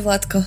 Ahoj 0.00 0.16
Vládko. 0.16 0.40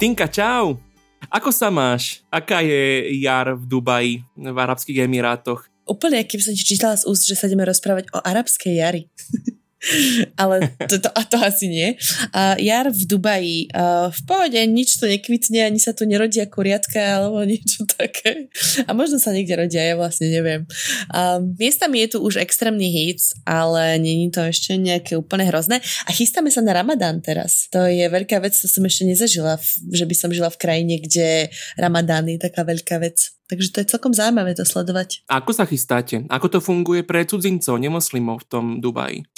Tinka, 0.00 0.24
čau. 0.32 0.80
Ako 1.28 1.52
sa 1.52 1.68
máš? 1.68 2.24
Aká 2.32 2.64
je 2.64 3.12
jar 3.20 3.52
v 3.52 3.68
Dubaji, 3.68 4.24
v 4.32 4.56
Arabských 4.56 5.04
Emirátoch? 5.04 5.68
Úplne, 5.84 6.24
keby 6.24 6.40
som 6.40 6.56
ti 6.56 6.64
čítala 6.64 6.96
z 6.96 7.04
úst, 7.04 7.28
že 7.28 7.36
sa 7.36 7.44
ideme 7.44 7.68
rozprávať 7.68 8.08
o 8.16 8.24
arabskej 8.24 8.80
jari. 8.80 9.04
ale 10.42 10.74
to, 10.88 10.96
to, 10.98 11.10
to 11.10 11.36
asi 11.40 11.66
nie. 11.68 11.88
A 12.32 12.56
jar 12.60 12.90
v 12.90 13.02
Dubaji, 13.04 13.68
a 13.74 14.08
v 14.10 14.20
pohode, 14.26 14.60
nič 14.68 14.96
to 15.00 15.06
nekvitne, 15.08 15.66
ani 15.66 15.80
sa 15.80 15.92
tu 15.92 16.08
nerodia 16.08 16.48
kuriatka 16.48 17.20
alebo 17.20 17.44
niečo 17.44 17.84
také. 17.88 18.48
A 18.88 18.90
možno 18.96 19.20
sa 19.20 19.34
niekde 19.34 19.58
rodia, 19.58 19.82
ja 19.82 19.94
vlastne 19.98 20.30
neviem. 20.30 20.64
A 21.12 21.40
miestami 21.40 22.04
je 22.06 22.16
tu 22.16 22.18
už 22.24 22.40
extrémny 22.40 22.88
hit, 22.90 23.20
ale 23.44 24.00
není 24.00 24.28
to 24.32 24.40
ešte 24.44 24.76
nejaké 24.76 25.16
úplne 25.18 25.48
hrozné. 25.48 25.80
A 26.08 26.10
chystáme 26.10 26.48
sa 26.48 26.64
na 26.64 26.74
Ramadán 26.76 27.20
teraz. 27.20 27.68
To 27.70 27.84
je 27.86 28.04
veľká 28.08 28.40
vec, 28.40 28.56
to 28.56 28.66
som 28.68 28.84
ešte 28.84 29.04
nezažila, 29.08 29.60
že 29.92 30.04
by 30.04 30.14
som 30.16 30.30
žila 30.32 30.48
v 30.48 30.60
krajine, 30.60 30.94
kde 31.00 31.52
Ramadán 31.76 32.28
je 32.30 32.38
taká 32.40 32.64
veľká 32.64 33.00
vec. 33.00 33.34
Takže 33.44 33.68
to 33.76 33.78
je 33.84 33.90
celkom 33.92 34.16
zaujímavé 34.16 34.56
to 34.56 34.64
sledovať. 34.64 35.28
Ako 35.28 35.52
sa 35.52 35.68
chystáte? 35.68 36.24
Ako 36.32 36.48
to 36.48 36.64
funguje 36.64 37.04
pre 37.04 37.28
cudzincov, 37.28 37.76
nemoslimov 37.76 38.40
v 38.40 38.48
tom 38.48 38.64
Dubaji? 38.80 39.28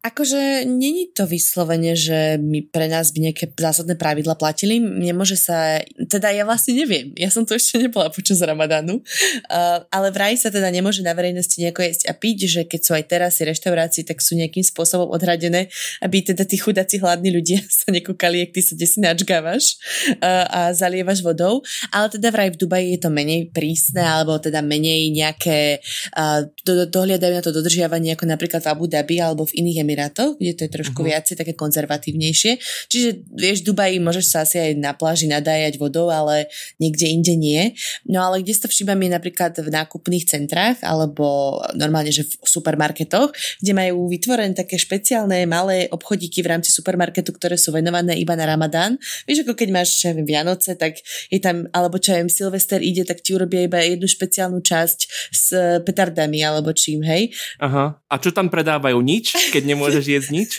Akože 0.00 0.64
není 0.64 1.12
to 1.12 1.28
vyslovene, 1.28 1.92
že 1.92 2.40
my 2.40 2.64
pre 2.72 2.88
nás 2.88 3.12
by 3.12 3.28
nejaké 3.28 3.52
zásadné 3.52 4.00
pravidla 4.00 4.32
platili. 4.40 4.80
Nemôže 4.80 5.36
sa, 5.36 5.76
teda 6.08 6.32
ja 6.32 6.48
vlastne 6.48 6.72
neviem, 6.72 7.12
ja 7.20 7.28
som 7.28 7.44
to 7.44 7.52
ešte 7.52 7.76
nebola 7.76 8.08
počas 8.08 8.40
Ramadánu, 8.40 8.96
uh, 8.96 9.84
ale 9.92 10.08
vraj 10.08 10.40
sa 10.40 10.48
teda 10.48 10.72
nemôže 10.72 11.04
na 11.04 11.12
verejnosti 11.12 11.60
nejako 11.60 11.84
jesť 11.84 12.02
a 12.08 12.16
piť, 12.16 12.38
že 12.48 12.60
keď 12.64 12.80
sú 12.80 12.92
aj 12.96 13.04
teraz 13.12 13.36
reštaurácii, 13.44 14.08
tak 14.08 14.24
sú 14.24 14.40
nejakým 14.40 14.64
spôsobom 14.64 15.12
odhradené, 15.12 15.68
aby 16.00 16.24
teda 16.24 16.48
tí 16.48 16.56
chudáci 16.56 16.96
hladní 16.96 17.28
ľudia 17.28 17.60
sa 17.84 17.92
nekúkali, 17.92 18.40
jak 18.40 18.56
ty 18.56 18.60
sa 18.64 18.72
desi 18.72 19.04
načgávaš 19.04 19.76
uh, 20.16 20.48
a 20.48 20.60
zalievaš 20.72 21.20
vodou. 21.20 21.60
Ale 21.92 22.08
teda 22.08 22.32
vraj 22.32 22.56
v 22.56 22.60
Dubaji 22.60 22.96
je 22.96 23.00
to 23.04 23.12
menej 23.12 23.49
prísne, 23.50 24.02
alebo 24.02 24.38
teda 24.38 24.62
menej 24.62 25.10
nejaké 25.12 25.82
uh, 26.16 26.46
do, 26.64 26.86
dohliadajú 26.86 27.32
na 27.36 27.44
to 27.44 27.52
dodržiavanie 27.52 28.14
ako 28.14 28.24
napríklad 28.26 28.62
v 28.64 28.70
Abu 28.70 28.86
Dhabi 28.86 29.18
alebo 29.18 29.46
v 29.46 29.60
iných 29.60 29.82
Emirátoch, 29.82 30.38
kde 30.38 30.52
to 30.56 30.62
je 30.66 30.70
trošku 30.70 31.02
uh-huh. 31.02 31.10
viacej 31.14 31.34
také 31.38 31.52
konzervatívnejšie. 31.54 32.52
Čiže 32.88 33.08
vieš, 33.34 33.62
v 33.62 33.74
Dubaji 33.74 33.96
môžeš 34.00 34.26
sa 34.26 34.38
asi 34.46 34.56
aj 34.58 34.72
na 34.78 34.94
pláži 34.94 35.26
nadájať 35.26 35.76
vodou, 35.76 36.08
ale 36.08 36.48
niekde 36.78 37.06
inde 37.10 37.34
nie. 37.34 37.74
No 38.06 38.24
ale 38.24 38.40
kde 38.40 38.54
sa 38.56 38.66
všímam 38.70 38.98
je 39.02 39.10
napríklad 39.10 39.52
v 39.58 39.68
nákupných 39.68 40.24
centrách 40.26 40.78
alebo 40.86 41.58
normálne, 41.74 42.14
že 42.14 42.24
v 42.26 42.32
supermarketoch, 42.46 43.34
kde 43.60 43.72
majú 43.74 44.08
vytvorené 44.08 44.54
také 44.54 44.78
špeciálne 44.78 45.44
malé 45.44 45.90
obchodíky 45.90 46.40
v 46.40 46.50
rámci 46.56 46.70
supermarketu, 46.70 47.34
ktoré 47.34 47.58
sú 47.58 47.74
venované 47.74 48.16
iba 48.16 48.34
na 48.38 48.46
Ramadán. 48.46 48.96
Vieš, 49.26 49.44
ako 49.44 49.54
keď 49.58 49.68
máš 49.74 50.00
čo 50.00 50.14
viem, 50.14 50.26
Vianoce, 50.26 50.76
tak 50.78 51.00
je 51.28 51.38
tam, 51.42 51.66
alebo 51.74 51.98
čo 51.98 52.14
viem, 52.14 52.30
Silvester 52.30 52.80
ide, 52.80 53.02
tak 53.04 53.20
ti 53.20 53.34
urobia 53.40 53.64
iba 53.64 53.78
jednu 53.80 54.04
špeciálnu 54.10 54.60
časť 54.60 54.98
s 55.30 55.54
petardami 55.86 56.42
alebo 56.44 56.74
čím, 56.76 57.00
hej? 57.06 57.32
Aha. 57.62 57.96
A 57.96 58.14
čo 58.18 58.34
tam 58.34 58.52
predávajú? 58.52 58.98
Nič? 59.00 59.32
Keď 59.54 59.60
keď 59.60 59.76
nemôžeš 59.76 60.04
jesť 60.16 60.30
nič? 60.32 60.50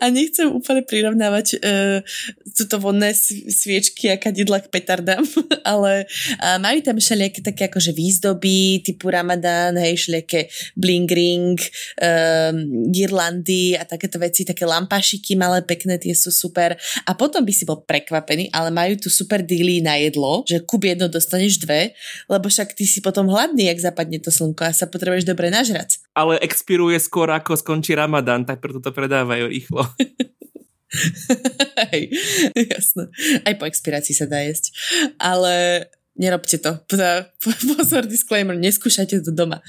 A 0.00 0.08
nechcem 0.08 0.48
úplne 0.48 0.82
prirovnávať 0.84 1.46
uh, 1.58 1.98
túto 2.54 2.80
vonné 2.80 3.12
sviečky 3.48 4.10
a 4.12 4.20
kadidla 4.20 4.62
k 4.64 4.70
petardám, 4.72 5.22
ale 5.72 6.06
uh, 6.40 6.58
majú 6.60 6.78
tam 6.82 6.96
všelijaké 6.98 7.40
také 7.44 7.62
akože 7.68 7.92
výzdoby 7.92 8.82
typu 8.82 9.12
Ramadán, 9.12 9.76
hej, 9.76 9.96
všelijaké 9.98 10.48
bling 10.74 11.10
ring, 11.10 11.56
uh, 12.00 12.52
girlandy 12.90 13.76
a 13.76 13.84
takéto 13.84 14.16
veci, 14.18 14.46
také 14.46 14.64
lampašiky 14.64 15.34
malé, 15.38 15.62
pekné, 15.62 15.98
tie 15.98 16.12
sú 16.12 16.32
super. 16.32 16.74
A 17.04 17.12
potom 17.14 17.44
by 17.44 17.52
si 17.52 17.64
bol 17.68 17.84
prekvapený, 17.84 18.50
ale 18.52 18.72
majú 18.74 18.96
tu 18.96 19.08
super 19.12 19.44
díly 19.44 19.80
na 19.84 19.96
jedlo, 20.00 20.42
že 20.48 20.64
kúp 20.64 20.84
jedno, 20.88 21.06
dostaneš 21.06 21.62
dve, 21.62 21.92
lebo 22.26 22.48
však 22.48 22.74
ty 22.74 22.84
si 22.84 23.04
potom 23.04 23.28
hladný, 23.28 23.70
ak 23.70 23.80
zapadne 23.80 24.18
to 24.18 24.32
slnko 24.32 24.68
a 24.68 24.72
sa 24.72 24.88
potrebuješ 24.88 25.28
dobre 25.28 25.52
nažrať. 25.52 26.07
Ale 26.18 26.42
expiruje 26.42 26.98
skôr 26.98 27.30
ako 27.30 27.54
skončí 27.54 27.94
Ramadán, 27.94 28.42
tak 28.42 28.58
preto 28.58 28.82
to 28.82 28.90
predávajú 28.90 29.46
rýchlo. 29.46 29.86
Hej, 31.94 32.10
jasné. 32.58 33.06
Aj 33.46 33.54
po 33.54 33.70
expirácii 33.70 34.18
sa 34.18 34.26
dá 34.26 34.42
jesť. 34.42 34.74
Ale 35.22 35.86
nerobte 36.18 36.58
to. 36.58 36.74
Pozor, 37.78 38.04
disclaimer, 38.10 38.58
neskúšajte 38.58 39.22
to 39.22 39.30
doma. 39.30 39.62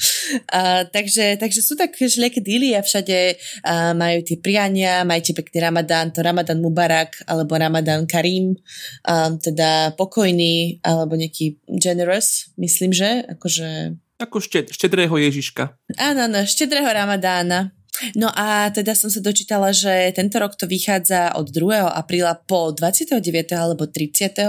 Uh, 0.49 0.83
takže, 0.89 1.37
takže 1.37 1.61
sú 1.61 1.77
tak 1.77 1.93
všelijaké 1.93 2.41
díly 2.41 2.73
a 2.73 2.81
všade 2.81 3.37
uh, 3.37 3.93
majú 3.93 4.25
tie 4.25 4.41
priania, 4.41 5.05
majte 5.05 5.37
pekný 5.37 5.61
ramadán, 5.61 6.09
to 6.09 6.25
ramadán 6.25 6.59
Mubarak 6.59 7.21
alebo 7.29 7.53
ramadán 7.55 8.09
Karim, 8.09 8.57
um, 9.05 9.31
teda 9.37 9.93
pokojný 9.93 10.81
alebo 10.81 11.13
nejaký 11.13 11.61
generous, 11.77 12.49
myslím, 12.57 12.91
že 12.91 13.21
akože 13.29 13.93
ako 14.19 14.43
štedrého 14.67 15.15
Ježiška. 15.15 15.79
Áno, 15.95 16.27
áno, 16.27 16.43
štedrého 16.43 16.85
Ramadána. 16.91 17.71
No 18.15 18.31
a 18.31 18.71
teda 18.71 18.95
som 18.95 19.11
sa 19.11 19.19
dočítala, 19.19 19.75
že 19.75 20.11
tento 20.15 20.39
rok 20.39 20.55
to 20.55 20.67
vychádza 20.67 21.35
od 21.35 21.51
2. 21.51 21.83
apríla 21.87 22.39
po 22.47 22.71
29. 22.71 23.19
alebo 23.55 23.87
30 23.87 24.39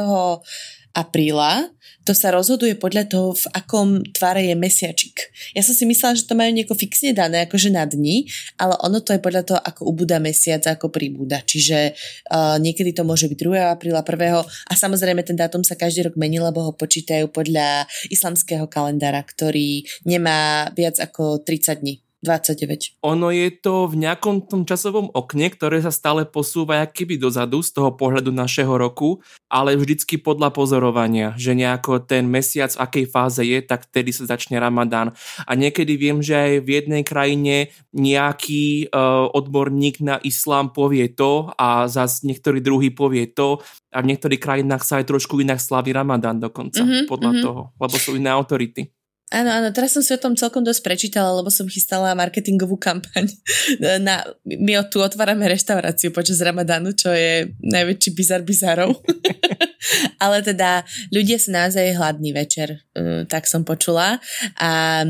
apríla, 0.92 1.70
to 2.02 2.16
sa 2.16 2.32
rozhoduje 2.32 2.74
podľa 2.74 3.06
toho, 3.06 3.36
v 3.36 3.46
akom 3.54 3.88
tvare 4.10 4.42
je 4.48 4.56
mesiačik. 4.56 5.30
Ja 5.54 5.62
som 5.62 5.76
si 5.76 5.84
myslela, 5.86 6.16
že 6.16 6.26
to 6.26 6.34
majú 6.34 6.50
nieko 6.50 6.74
fixne 6.74 7.14
dané, 7.14 7.46
akože 7.46 7.70
na 7.70 7.86
dni, 7.86 8.26
ale 8.58 8.74
ono 8.82 8.98
to 9.04 9.14
je 9.14 9.22
podľa 9.22 9.42
toho, 9.46 9.60
ako 9.60 9.86
ubúda 9.86 10.18
mesiac, 10.18 10.64
ako 10.66 10.90
pribúda. 10.90 11.44
Čiže 11.44 11.94
uh, 12.32 12.56
niekedy 12.58 12.96
to 12.96 13.06
môže 13.06 13.30
byť 13.30 13.38
2. 13.38 13.74
apríla, 13.76 14.02
1. 14.02 14.42
a 14.42 14.72
samozrejme 14.74 15.22
ten 15.22 15.38
dátum 15.38 15.62
sa 15.62 15.78
každý 15.78 16.10
rok 16.10 16.18
mení, 16.18 16.42
lebo 16.42 16.66
ho 16.66 16.72
počítajú 16.74 17.30
podľa 17.30 17.86
islamského 18.10 18.66
kalendára, 18.66 19.22
ktorý 19.22 19.86
nemá 20.02 20.72
viac 20.74 20.98
ako 20.98 21.44
30 21.46 21.84
dní. 21.84 22.09
29. 22.20 23.00
Ono 23.00 23.32
je 23.32 23.48
to 23.48 23.88
v 23.88 24.04
nejakom 24.04 24.44
tom 24.44 24.68
časovom 24.68 25.08
okne, 25.08 25.48
ktoré 25.48 25.80
sa 25.80 25.88
stále 25.88 26.28
posúva 26.28 26.84
keby 26.84 27.16
dozadu 27.16 27.64
z 27.64 27.72
toho 27.72 27.96
pohľadu 27.96 28.28
našeho 28.28 28.76
roku, 28.76 29.24
ale 29.48 29.72
vždycky 29.72 30.20
podľa 30.20 30.52
pozorovania, 30.52 31.32
že 31.40 31.56
nejako 31.56 32.04
ten 32.04 32.28
mesiac 32.28 32.68
v 32.76 32.82
akej 32.84 33.04
fáze 33.08 33.40
je, 33.40 33.58
tak 33.64 33.88
vtedy 33.88 34.12
sa 34.12 34.28
začne 34.28 34.60
Ramadán. 34.60 35.16
A 35.48 35.56
niekedy 35.56 35.96
viem, 35.96 36.20
že 36.20 36.36
aj 36.36 36.52
v 36.60 36.68
jednej 36.68 37.02
krajine 37.08 37.72
nejaký 37.96 38.92
uh, 38.92 39.32
odborník 39.32 40.04
na 40.04 40.20
islám 40.20 40.76
povie 40.76 41.08
to 41.08 41.48
a 41.56 41.88
zase 41.88 42.28
niektorý 42.28 42.60
druhý 42.60 42.92
povie 42.92 43.32
to 43.32 43.64
a 43.90 44.04
v 44.04 44.12
niektorých 44.12 44.38
krajinách 44.38 44.84
sa 44.84 45.00
aj 45.00 45.08
trošku 45.08 45.40
inak 45.40 45.58
slaví 45.58 45.96
Ramadán 45.96 46.36
dokonca, 46.36 46.84
mm-hmm, 46.84 47.08
podľa 47.08 47.30
mm-hmm. 47.32 47.44
toho, 47.48 47.62
lebo 47.80 47.96
sú 47.96 48.14
iné 48.14 48.28
autority. 48.28 48.99
Áno, 49.30 49.46
áno, 49.46 49.70
teraz 49.70 49.94
som 49.94 50.02
si 50.02 50.10
o 50.10 50.18
tom 50.18 50.34
celkom 50.34 50.66
dosť 50.66 50.82
prečítala, 50.82 51.30
lebo 51.38 51.54
som 51.54 51.70
chystala 51.70 52.18
marketingovú 52.18 52.74
kampaň. 52.74 53.30
Na, 54.02 54.26
my 54.42 54.82
tu 54.90 54.98
otvárame 54.98 55.46
reštauráciu 55.46 56.10
počas 56.10 56.42
Ramadánu, 56.42 56.90
čo 56.98 57.14
je 57.14 57.54
najväčší 57.62 58.10
bizar 58.10 58.42
bizarov. 58.42 58.98
Ale 60.22 60.44
teda 60.44 60.84
ľudia 61.14 61.40
sú 61.40 61.54
naozaj 61.54 61.96
hladný 61.96 62.34
večer, 62.34 62.82
uh, 62.98 63.22
tak 63.24 63.46
som 63.46 63.62
počula. 63.62 64.18
A 64.58 65.02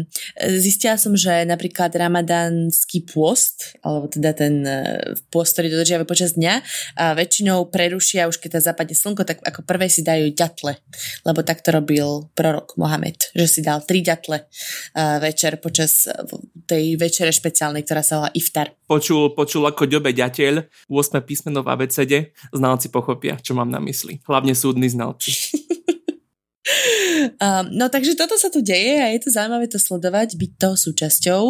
zistila 0.61 1.01
som, 1.01 1.17
že 1.17 1.43
napríklad 1.49 1.91
ramadánsky 1.91 3.03
pôst, 3.09 3.75
alebo 3.81 4.07
teda 4.07 4.37
ten 4.37 4.63
uh, 4.63 5.17
pôst, 5.33 5.57
ktorý 5.57 5.73
dodržiavajú 5.75 6.07
počas 6.07 6.37
dňa, 6.37 6.55
a 7.01 7.17
väčšinou 7.17 7.73
prerušia, 7.73 8.29
už 8.29 8.39
keď 8.39 8.61
sa 8.61 8.71
zapadne 8.71 8.95
slnko, 8.95 9.25
tak 9.25 9.41
ako 9.43 9.65
prvé 9.65 9.89
si 9.89 10.05
dajú 10.05 10.31
ďatle, 10.31 10.77
lebo 11.25 11.41
tak 11.43 11.65
to 11.65 11.73
robil 11.75 12.31
prorok 12.37 12.79
Mohamed, 12.79 13.33
že 13.35 13.47
si 13.49 13.61
dal 13.65 13.83
tri 13.83 14.07
ďatle 14.11 14.37
uh, 14.43 15.23
večer 15.23 15.63
počas 15.63 16.11
tej 16.67 16.99
večere 16.99 17.31
špeciálnej, 17.31 17.87
ktorá 17.87 18.03
sa 18.03 18.15
volá 18.23 18.31
Iftar. 18.35 18.75
Počul, 18.91 19.35
počul 19.39 19.63
ako 19.67 19.87
ďobe 19.87 20.11
ďateľ, 20.11 20.67
8 20.91 21.23
písmeno 21.23 21.63
v 21.63 21.69
abecede, 21.71 22.19
znalci 22.51 22.91
pochopia, 22.91 23.39
čo 23.39 23.55
mám 23.55 23.71
na 23.71 23.79
mysli. 23.79 24.19
Hlavne 24.27 24.55
súdni 24.55 24.91
znalci. 24.91 25.31
Um, 27.39 27.67
no 27.81 27.93
takže 27.93 28.17
toto 28.17 28.35
sa 28.39 28.49
tu 28.49 28.65
deje 28.65 29.01
a 29.01 29.13
je 29.13 29.21
to 29.23 29.31
zaujímavé 29.31 29.67
to 29.67 29.79
sledovať, 29.79 30.37
byť 30.37 30.51
toho 30.57 30.77
súčasťou 30.77 31.43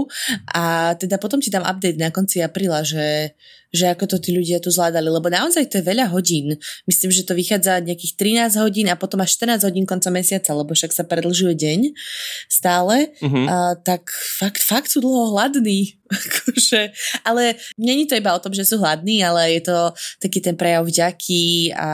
a 0.54 0.94
teda 0.98 1.16
potom 1.20 1.38
ti 1.38 1.48
dám 1.48 1.66
update 1.66 2.00
na 2.00 2.10
konci 2.12 2.42
apríla, 2.42 2.82
že 2.82 3.36
že 3.70 3.86
ako 3.86 4.04
to 4.10 4.16
tí 4.18 4.34
ľudia 4.34 4.58
tu 4.58 4.68
zvládali, 4.74 5.06
lebo 5.06 5.30
naozaj 5.30 5.70
to 5.70 5.78
je 5.78 5.86
veľa 5.86 6.10
hodín. 6.10 6.58
Myslím, 6.90 7.14
že 7.14 7.22
to 7.22 7.38
vychádza 7.38 7.78
nejakých 7.78 8.18
13 8.18 8.58
hodín 8.58 8.90
a 8.90 8.98
potom 8.98 9.22
až 9.22 9.38
14 9.38 9.62
hodín 9.62 9.86
konca 9.86 10.10
mesiaca, 10.10 10.50
lebo 10.50 10.74
však 10.74 10.90
sa 10.90 11.06
predlžuje 11.06 11.54
deň 11.54 11.80
stále, 12.50 13.14
uh-huh. 13.22 13.46
a, 13.46 13.78
tak 13.78 14.10
fakt, 14.10 14.58
fakt 14.58 14.90
sú 14.90 14.98
dlho 15.06 15.30
hladní. 15.38 15.99
Akože, 16.10 16.90
ale 17.22 17.54
není 17.78 18.04
to 18.04 18.18
iba 18.18 18.34
o 18.34 18.42
tom, 18.42 18.50
že 18.50 18.66
sú 18.66 18.82
hladní, 18.82 19.22
ale 19.22 19.58
je 19.60 19.62
to 19.70 19.78
taký 20.18 20.42
ten 20.42 20.58
prejav 20.58 20.82
vďaky 20.82 21.70
a 21.74 21.90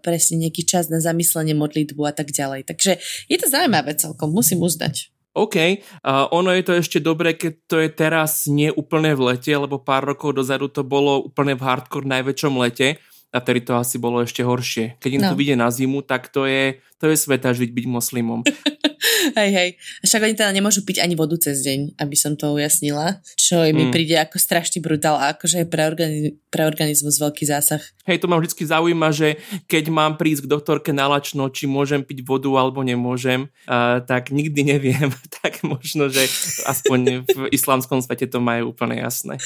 presne 0.00 0.48
nejaký 0.48 0.64
čas 0.64 0.88
na 0.88 0.98
zamyslenie 0.98 1.52
modlitbu 1.52 2.02
a 2.08 2.12
tak 2.16 2.32
ďalej. 2.32 2.64
Takže 2.64 2.96
je 3.28 3.36
to 3.36 3.46
zaujímavé 3.46 3.94
celkom, 4.00 4.32
musím 4.32 4.64
uznať. 4.64 5.12
OK, 5.38 5.54
uh, 5.54 6.26
ono 6.34 6.50
je 6.50 6.64
to 6.66 6.72
ešte 6.74 6.98
dobré, 6.98 7.38
keď 7.38 7.52
to 7.70 7.76
je 7.78 7.88
teraz 7.94 8.50
nie 8.50 8.74
úplne 8.74 9.14
v 9.14 9.34
lete, 9.34 9.54
lebo 9.54 9.78
pár 9.78 10.02
rokov 10.02 10.34
dozadu 10.34 10.66
to 10.66 10.82
bolo 10.82 11.30
úplne 11.30 11.54
v 11.54 11.62
hardcore 11.62 12.10
najväčšom 12.10 12.58
lete, 12.58 12.98
a 13.28 13.44
vtedy 13.44 13.60
to 13.60 13.76
asi 13.76 14.00
bolo 14.00 14.24
ešte 14.24 14.40
horšie. 14.40 14.96
Keď 14.96 15.10
im 15.12 15.22
no. 15.22 15.28
to 15.32 15.36
vyjde 15.36 15.56
na 15.60 15.68
zimu, 15.68 16.00
tak 16.00 16.32
to 16.32 16.48
je, 16.48 16.80
to 16.96 17.12
je 17.12 17.16
sveta 17.16 17.52
žiť 17.52 17.76
byť 17.76 17.84
moslimom. 17.84 18.40
hej, 19.36 19.50
hej. 19.52 19.70
Však 20.06 20.24
oni 20.24 20.34
teda 20.38 20.52
nemôžu 20.54 20.86
piť 20.86 21.04
ani 21.04 21.18
vodu 21.18 21.36
cez 21.36 21.60
deň, 21.66 21.98
aby 22.00 22.16
som 22.16 22.38
to 22.38 22.54
ujasnila. 22.54 23.20
Čo 23.34 23.66
mi 23.74 23.88
mm. 23.88 23.92
príde 23.92 24.16
ako 24.16 24.40
strašný 24.40 24.80
brutál 24.80 25.18
a 25.18 25.36
akože 25.36 25.64
je 25.64 25.66
pre, 25.68 25.82
organiz- 25.84 26.34
pre 26.48 26.64
organizmus 26.64 27.20
veľký 27.20 27.44
zásah. 27.44 27.82
Hej, 28.08 28.24
to 28.24 28.30
ma 28.30 28.40
vždy 28.40 28.64
zaujíma, 28.64 29.08
že 29.12 29.36
keď 29.68 29.92
mám 29.92 30.16
prísť 30.16 30.48
k 30.48 30.52
doktorke 30.56 30.90
na 30.96 31.10
lačno, 31.10 31.50
či 31.52 31.68
môžem 31.68 32.00
piť 32.00 32.24
vodu 32.24 32.48
alebo 32.56 32.80
nemôžem, 32.80 33.50
uh, 33.68 34.00
tak 34.04 34.32
nikdy 34.32 34.64
neviem. 34.64 35.12
tak 35.42 35.60
možno, 35.66 36.08
že 36.08 36.24
aspoň 36.64 37.26
v 37.26 37.40
islamskom 37.52 38.00
svete 38.00 38.30
to 38.30 38.40
majú 38.40 38.72
úplne 38.72 39.02
jasné. 39.02 39.36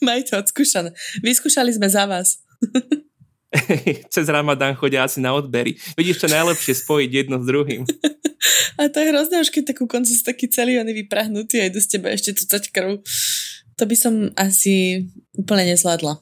Majú 0.00 0.20
to 0.24 0.34
odskúšané. 0.40 0.96
Vyskúšali 1.20 1.74
sme 1.74 1.90
za 1.90 2.08
vás. 2.08 2.40
cez 4.14 4.26
Ramadán 4.30 4.78
chodia 4.78 5.02
asi 5.02 5.18
na 5.18 5.34
odbery. 5.34 5.74
Vidíš, 5.98 6.22
čo 6.22 6.28
najlepšie 6.30 6.74
spojiť 6.86 7.10
jedno 7.10 7.42
s 7.42 7.46
druhým. 7.46 7.82
A 8.80 8.88
to 8.88 9.02
je 9.02 9.12
hrozné, 9.12 9.44
už 9.44 9.52
keď 9.52 9.76
takú 9.76 9.84
koncu 9.84 10.08
sú 10.08 10.24
taký 10.24 10.48
celý 10.48 10.80
oni 10.80 10.96
vyprahnutý 11.04 11.60
a 11.60 11.68
idú 11.68 11.76
z 11.76 11.98
teba 11.98 12.08
ešte 12.08 12.32
tucať 12.32 12.72
krv. 12.72 13.04
To 13.76 13.84
by 13.84 13.96
som 13.96 14.32
asi 14.32 15.04
úplne 15.36 15.68
nezvládla. 15.68 16.16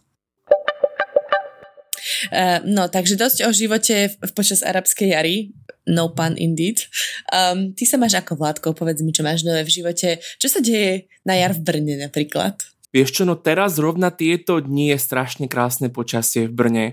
Uh, 2.35 2.59
no, 2.67 2.91
takže 2.91 3.15
dosť 3.15 3.47
o 3.47 3.55
živote 3.55 4.11
v, 4.11 4.31
počas 4.35 4.67
arabskej 4.67 5.15
jary. 5.15 5.55
No 5.87 6.11
pun 6.11 6.35
indeed. 6.35 6.91
Um, 7.31 7.73
ty 7.79 7.87
sa 7.87 7.97
máš 7.97 8.19
ako 8.19 8.35
Vládko, 8.35 8.75
povedz 8.75 9.01
mi, 9.07 9.15
čo 9.15 9.23
máš 9.23 9.47
nové 9.47 9.63
v 9.63 9.73
živote. 9.79 10.19
Čo 10.43 10.59
sa 10.59 10.61
deje 10.61 11.07
na 11.23 11.39
jar 11.39 11.55
v 11.55 11.63
Brne 11.63 11.95
napríklad? 12.03 12.59
Vieš 12.91 13.21
čo, 13.21 13.23
no 13.29 13.39
teraz 13.39 13.77
rovna 13.79 14.11
tieto 14.11 14.59
dni 14.59 14.97
je 14.97 14.99
strašne 14.99 15.47
krásne 15.47 15.93
počasie 15.93 16.49
v 16.49 16.57
Brne 16.57 16.87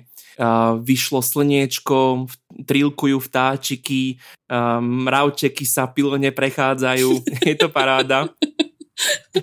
vyšlo 0.83 1.23
slniečko, 1.23 2.27
trilkujú 2.67 3.17
vtáčiky, 3.19 4.19
mravčeky 4.81 5.63
sa 5.63 5.87
pilne 5.89 6.31
prechádzajú, 6.31 7.09
je 7.43 7.55
to 7.55 7.71
paráda. 7.71 8.27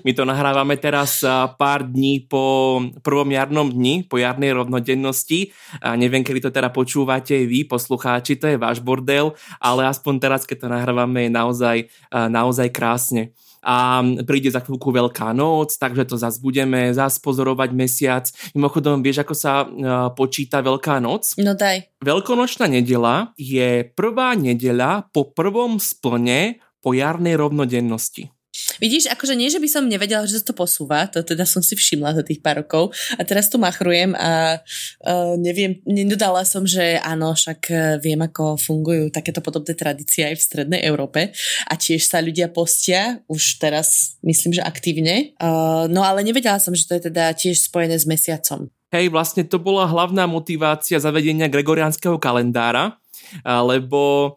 My 0.00 0.16
to 0.16 0.24
nahrávame 0.24 0.80
teraz 0.80 1.20
pár 1.60 1.84
dní 1.84 2.24
po 2.24 2.80
prvom 3.04 3.28
jarnom 3.28 3.68
dni, 3.68 4.08
po 4.08 4.16
jarnej 4.16 4.56
rovnodennosti. 4.56 5.52
A 5.84 5.92
neviem, 5.92 6.24
kedy 6.24 6.48
to 6.48 6.50
teda 6.52 6.72
počúvate 6.72 7.44
vy, 7.44 7.68
poslucháči, 7.68 8.40
to 8.40 8.48
je 8.48 8.56
váš 8.56 8.80
bordel, 8.80 9.36
ale 9.60 9.84
aspoň 9.84 10.14
teraz, 10.24 10.48
keď 10.48 10.56
to 10.56 10.72
nahrávame, 10.72 11.28
je 11.28 11.30
naozaj, 11.36 11.78
naozaj 12.08 12.72
krásne 12.72 13.36
a 13.62 14.02
príde 14.26 14.50
za 14.50 14.58
chvíľku 14.60 14.90
Veľká 14.90 15.30
noc, 15.32 15.78
takže 15.78 16.04
to 16.04 16.18
zase 16.18 16.42
budeme 16.42 16.90
zase 16.90 17.22
pozorovať 17.22 17.70
mesiac. 17.72 18.24
Mimochodom, 18.58 19.00
vieš, 19.00 19.22
ako 19.22 19.34
sa 19.38 19.62
uh, 19.62 19.66
počíta 20.12 20.60
Veľká 20.60 20.98
noc? 20.98 21.38
No 21.38 21.54
daj. 21.54 21.86
Veľkonočná 22.02 22.66
nedela 22.66 23.30
je 23.38 23.86
prvá 23.86 24.34
nedela 24.34 25.06
po 25.14 25.30
prvom 25.30 25.78
splne 25.78 26.58
po 26.82 26.90
jarnej 26.92 27.38
rovnodennosti. 27.38 28.34
Vidíš, 28.80 29.08
akože 29.08 29.32
nie, 29.32 29.48
že 29.48 29.56
by 29.56 29.68
som 29.68 29.88
nevedela, 29.88 30.28
že 30.28 30.36
sa 30.36 30.52
to 30.52 30.54
posúva, 30.56 31.08
to 31.08 31.24
teda 31.24 31.48
som 31.48 31.64
si 31.64 31.72
všimla 31.72 32.20
za 32.20 32.22
tých 32.22 32.44
pár 32.44 32.60
rokov. 32.60 32.92
A 33.16 33.24
teraz 33.24 33.48
tu 33.48 33.56
machrujem 33.56 34.12
a 34.12 34.60
uh, 34.60 35.34
neviem, 35.40 35.80
nedodala 35.88 36.44
som, 36.44 36.68
že 36.68 37.00
áno, 37.00 37.32
však 37.32 37.60
e, 37.72 37.74
viem, 38.04 38.20
ako 38.20 38.60
fungujú 38.60 39.08
takéto 39.08 39.40
podobné 39.40 39.72
tradície 39.72 40.28
aj 40.28 40.36
v 40.36 40.44
strednej 40.44 40.80
Európe. 40.84 41.32
A 41.64 41.74
tiež 41.80 42.04
sa 42.04 42.20
ľudia 42.20 42.52
postia, 42.52 43.24
už 43.24 43.56
teraz 43.56 44.20
myslím, 44.20 44.60
že 44.60 44.62
aktívne, 44.62 45.32
uh, 45.40 45.88
no 45.88 46.04
ale 46.04 46.20
nevedela 46.20 46.60
som, 46.60 46.76
že 46.76 46.84
to 46.84 47.00
je 47.00 47.08
teda 47.08 47.32
tiež 47.32 47.56
spojené 47.56 47.96
s 47.96 48.04
mesiacom. 48.04 48.68
Hej, 48.92 49.08
vlastne 49.08 49.48
to 49.48 49.56
bola 49.56 49.88
hlavná 49.88 50.28
motivácia 50.28 51.00
zavedenia 51.00 51.48
gregoriánskeho 51.48 52.20
kalendára, 52.20 53.00
lebo 53.40 54.36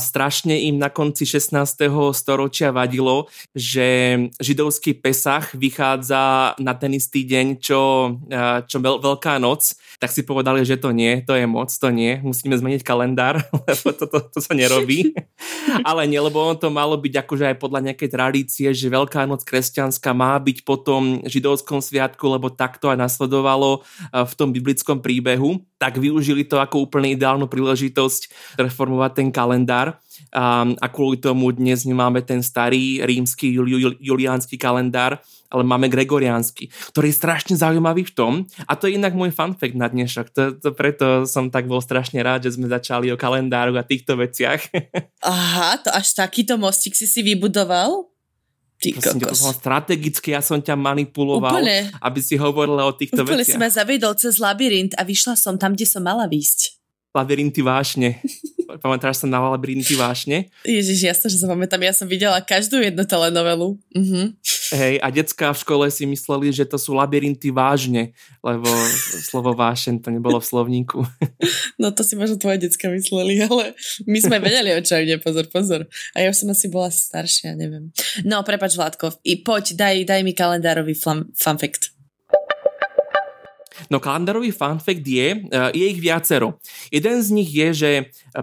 strašne 0.00 0.56
im 0.56 0.80
na 0.80 0.88
konci 0.88 1.28
16. 1.28 1.52
storočia 2.16 2.72
vadilo, 2.72 3.28
že 3.52 4.16
židovský 4.40 4.96
Pesach 4.96 5.52
vychádza 5.52 6.56
na 6.56 6.72
ten 6.72 6.96
istý 6.96 7.28
deň, 7.28 7.46
čo, 7.60 7.80
čo 8.64 8.76
Veľká 8.80 9.36
noc, 9.36 9.76
tak 10.00 10.08
si 10.08 10.24
povedali, 10.24 10.64
že 10.64 10.80
to 10.80 10.96
nie, 10.96 11.20
to 11.20 11.36
je 11.36 11.44
moc, 11.44 11.68
to 11.68 11.92
nie, 11.92 12.16
musíme 12.24 12.56
zmeniť 12.56 12.80
kalendár, 12.80 13.44
lebo 13.68 13.88
to, 13.92 14.08
to, 14.08 14.18
to 14.32 14.38
sa 14.40 14.56
nerobí. 14.56 15.12
Ale 15.88 16.08
nie, 16.08 16.16
lebo 16.16 16.40
on 16.40 16.56
to 16.56 16.72
malo 16.72 16.96
byť 16.96 17.14
akože 17.20 17.44
aj 17.52 17.56
podľa 17.60 17.92
nejakej 17.92 18.08
tradície, 18.08 18.68
že 18.72 18.88
Veľká 18.88 19.28
noc 19.28 19.44
kresťanská 19.44 20.16
má 20.16 20.40
byť 20.40 20.64
po 20.64 20.80
tom 20.80 21.20
židovskom 21.28 21.84
sviatku, 21.84 22.24
lebo 22.32 22.48
takto 22.48 22.88
aj 22.88 22.96
nasledovalo 22.96 23.84
v 24.10 24.32
tom 24.34 24.56
biblickom 24.56 25.04
príbehu, 25.04 25.60
tak 25.76 26.00
využili 26.00 26.44
to 26.48 26.60
ako 26.60 26.88
úplne 26.88 27.12
ideálnu 27.12 27.48
príležitosť 27.48 28.56
reformovať 28.60 29.10
ten 29.16 29.28
kalendár 29.28 29.49
kalendár 29.50 29.98
a, 30.30 30.62
a 30.62 30.86
kvôli 30.86 31.18
tomu 31.18 31.50
dnes 31.50 31.82
nemáme 31.82 32.22
ten 32.22 32.38
starý 32.38 33.02
rímsky 33.02 33.50
juli, 33.50 33.82
juli, 33.82 33.96
juliánsky 33.98 34.54
kalendár, 34.54 35.18
ale 35.50 35.66
máme 35.66 35.90
gregoriánsky, 35.90 36.70
ktorý 36.94 37.10
je 37.10 37.18
strašne 37.18 37.54
zaujímavý 37.58 38.06
v 38.06 38.14
tom, 38.14 38.32
a 38.70 38.78
to 38.78 38.86
je 38.86 38.94
inak 38.94 39.10
môj 39.10 39.34
fun 39.34 39.58
fact 39.58 39.74
na 39.74 39.90
dnešok, 39.90 40.26
to, 40.30 40.42
to 40.62 40.70
preto 40.70 41.26
som 41.26 41.50
tak 41.50 41.66
bol 41.66 41.82
strašne 41.82 42.22
rád, 42.22 42.46
že 42.46 42.54
sme 42.54 42.70
začali 42.70 43.10
o 43.10 43.18
kalendáru 43.18 43.74
a 43.74 43.82
týchto 43.82 44.14
veciach. 44.14 44.70
Aha, 45.26 45.82
to 45.82 45.90
až 45.90 46.14
takýto 46.14 46.54
mostík 46.54 46.94
si 46.94 47.10
si 47.10 47.26
vybudoval? 47.26 48.06
Ty 48.80 48.96
Prosím, 48.96 49.20
to 49.28 49.36
som 49.36 49.52
strategicky, 49.52 50.32
ja 50.32 50.40
som 50.40 50.56
ťa 50.62 50.72
manipuloval, 50.72 51.58
Úplne. 51.58 52.00
aby 52.00 52.20
si 52.22 52.38
hovorila 52.38 52.88
o 52.88 52.94
týchto 52.94 53.26
Úplne 53.26 53.42
veciach. 53.42 53.58
Úplne 53.58 53.60
si 53.60 53.60
ma 53.60 53.68
zavedol 53.68 54.14
cez 54.16 54.40
labyrint 54.40 54.96
a 54.96 55.04
vyšla 55.04 55.36
som 55.36 55.58
tam, 55.60 55.76
kde 55.76 55.84
som 55.84 56.00
mala 56.00 56.24
výsť. 56.24 56.80
Labyrinty 57.10 57.60
vášne. 57.60 58.22
Pamätáš 58.80 59.22
sa 59.22 59.26
na 59.28 59.38
labyrinty 59.44 59.92
vášne? 59.94 60.48
Ježiš, 60.64 61.04
jasno, 61.04 61.28
že 61.28 61.36
sa 61.36 61.46
pamätám. 61.46 61.84
Ja 61.84 61.92
som 61.92 62.08
videla 62.08 62.40
každú 62.40 62.80
jednu 62.80 63.04
telenovelu. 63.04 63.76
Uh-huh. 63.76 64.32
Hej, 64.72 64.96
a 65.04 65.12
decka 65.12 65.52
v 65.52 65.60
škole 65.60 65.86
si 65.92 66.08
mysleli, 66.08 66.48
že 66.48 66.64
to 66.64 66.80
sú 66.80 66.96
labyrinty 66.96 67.52
vážne, 67.52 68.16
lebo 68.40 68.66
slovo 69.20 69.52
vášen 69.52 70.00
to 70.00 70.08
nebolo 70.08 70.40
v 70.40 70.48
slovníku. 70.48 71.04
No 71.76 71.92
to 71.92 72.04
si 72.04 72.16
možno 72.16 72.40
tvoje 72.40 72.60
decka 72.60 72.88
mysleli, 72.88 73.40
ale 73.44 73.76
my 74.04 74.18
sme 74.20 74.36
vedeli, 74.40 74.72
o 74.76 74.80
čo 74.80 75.00
ide, 75.00 75.20
pozor, 75.20 75.48
pozor. 75.52 75.84
A 76.16 76.24
ja 76.24 76.32
som 76.32 76.48
asi 76.52 76.72
bola 76.72 76.88
staršia, 76.88 77.56
neviem. 77.56 77.92
No, 78.24 78.40
prepač 78.44 78.76
Vládko, 78.76 79.20
i 79.24 79.40
poď, 79.40 79.76
daj, 79.76 79.96
daj 80.08 80.20
mi 80.24 80.32
kalendárový 80.32 80.96
fun, 80.96 81.28
fun 81.36 81.56
fact. 81.60 81.89
No 83.88 84.02
kalendárový 84.02 84.52
fun 84.52 84.76
fact 84.82 85.06
je, 85.06 85.48
eh, 85.48 85.70
je 85.72 85.84
ich 85.88 86.00
viacero. 86.02 86.60
Jeden 86.92 87.22
z 87.22 87.28
nich 87.30 87.50
je, 87.54 87.68
že 87.72 87.90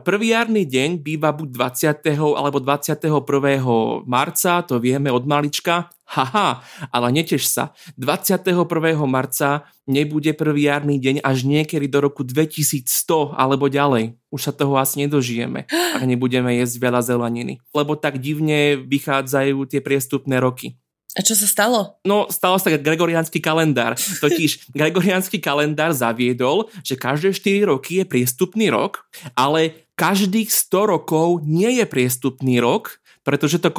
prvý 0.01 0.33
jarný 0.33 0.65
deň 0.65 1.03
býva 1.03 1.35
buď 1.35 1.47
20. 1.53 2.33
alebo 2.33 2.57
21. 2.63 4.01
marca, 4.07 4.65
to 4.65 4.81
vieme 4.81 5.11
od 5.13 5.27
malička. 5.27 5.91
Haha, 6.07 6.63
ale 6.87 7.11
netež 7.11 7.43
sa. 7.43 7.75
21. 7.99 9.03
marca 9.03 9.67
nebude 9.83 10.31
prvý 10.31 10.71
jarný 10.71 11.03
deň 11.03 11.19
až 11.19 11.43
niekedy 11.43 11.91
do 11.91 11.99
roku 11.99 12.23
2100 12.23 13.35
alebo 13.35 13.67
ďalej. 13.67 14.15
Už 14.31 14.39
sa 14.39 14.55
toho 14.55 14.79
asi 14.79 15.03
nedožijeme, 15.03 15.67
ak 15.67 16.03
nebudeme 16.07 16.55
jesť 16.63 16.79
veľa 16.79 17.03
zeleniny. 17.03 17.59
Lebo 17.75 17.99
tak 17.99 18.23
divne 18.23 18.79
vychádzajú 18.87 19.67
tie 19.67 19.83
priestupné 19.83 20.39
roky. 20.39 20.79
A 21.17 21.25
čo 21.25 21.33
sa 21.33 21.49
stalo? 21.49 21.97
No, 22.05 22.29
stalo 22.29 22.61
sa 22.61 22.69
gregoriánsky 22.69 23.41
kalendár. 23.41 23.97
Totiž 23.97 24.69
gregoriánsky 24.69 25.41
kalendár 25.41 25.89
zaviedol, 25.89 26.69
že 26.85 26.93
každé 26.93 27.33
4 27.33 27.73
roky 27.73 27.99
je 27.99 28.05
priestupný 28.05 28.69
rok, 28.69 29.01
ale 29.33 29.89
každých 29.97 30.53
100 30.53 30.93
rokov 30.93 31.41
nie 31.41 31.81
je 31.81 31.85
priestupný 31.89 32.61
rok, 32.61 33.01
pretože 33.25 33.57
to 33.57 33.73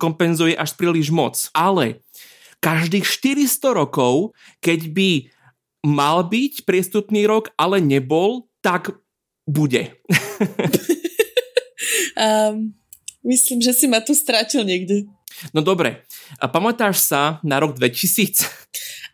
kompenzuje 0.00 0.56
až 0.56 0.80
príliš 0.80 1.12
moc. 1.12 1.36
Ale 1.52 2.00
každých 2.64 3.04
400 3.04 3.76
rokov, 3.76 4.32
keď 4.64 4.88
by 4.88 5.10
mal 5.84 6.24
byť 6.24 6.64
priestupný 6.64 7.28
rok, 7.28 7.52
ale 7.60 7.84
nebol, 7.84 8.48
tak 8.64 8.96
bude. 9.44 9.92
um, 12.16 12.72
myslím, 13.30 13.60
že 13.60 13.76
si 13.76 13.86
ma 13.86 14.00
tu 14.00 14.16
strátil 14.16 14.64
niekde. 14.64 15.04
No 15.54 15.62
dobre, 15.62 16.04
a 16.38 16.46
pamätáš 16.50 17.02
sa 17.02 17.42
na 17.46 17.58
rok 17.62 17.76
2000? 17.76 18.46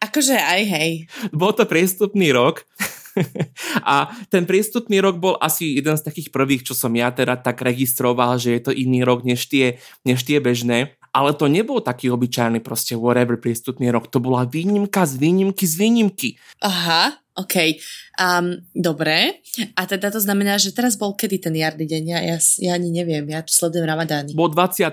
Akože 0.04 0.36
aj 0.36 0.62
hej. 0.68 0.90
Bol 1.32 1.56
to 1.56 1.64
priestupný 1.64 2.34
rok 2.34 2.66
a 3.94 4.10
ten 4.28 4.44
priestupný 4.44 4.98
rok 4.98 5.22
bol 5.22 5.38
asi 5.38 5.78
jeden 5.78 5.94
z 5.94 6.02
takých 6.02 6.28
prvých, 6.34 6.66
čo 6.66 6.74
som 6.74 6.90
ja 6.92 7.14
teda 7.14 7.38
tak 7.38 7.62
registroval, 7.62 8.36
že 8.36 8.58
je 8.58 8.62
to 8.70 8.72
iný 8.74 9.06
rok 9.06 9.22
než 9.22 9.46
tie, 9.46 9.78
než 10.02 10.26
tie 10.26 10.42
bežné. 10.42 10.98
Ale 11.14 11.30
to 11.30 11.46
nebol 11.46 11.78
taký 11.78 12.10
obyčajný 12.10 12.58
proste 12.58 12.98
whatever 12.98 13.38
priestupný 13.38 13.86
rok. 13.94 14.10
To 14.10 14.18
bola 14.18 14.42
výnimka 14.42 15.06
z 15.06 15.14
výnimky 15.22 15.62
z 15.62 15.74
výnimky. 15.78 16.28
Aha, 16.58 17.14
OK. 17.38 17.78
Um, 18.18 18.66
dobre. 18.74 19.38
A 19.78 19.86
teda 19.86 20.10
to 20.10 20.18
znamená, 20.18 20.58
že 20.58 20.74
teraz 20.74 20.98
bol 20.98 21.14
kedy 21.14 21.38
ten 21.38 21.54
jarný 21.54 21.86
deň? 21.86 22.02
Ja, 22.02 22.18
ja, 22.18 22.36
ja 22.38 22.72
ani 22.74 22.90
neviem, 22.90 23.30
ja 23.30 23.46
tu 23.46 23.54
sledujem 23.54 23.86
Ramadány. 23.86 24.34
Bol 24.34 24.50
20. 24.50 24.90